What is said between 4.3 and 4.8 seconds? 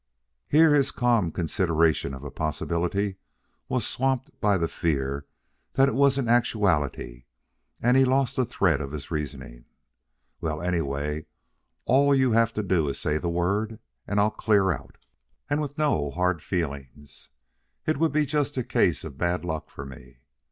by the